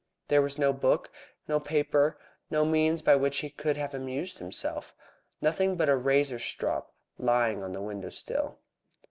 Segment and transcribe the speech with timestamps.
[0.29, 1.11] There was no book,
[1.47, 2.17] no paper,
[2.49, 4.95] no means by which he could have amused himself,
[5.41, 8.57] nothing but a razor strop lying on the window sill.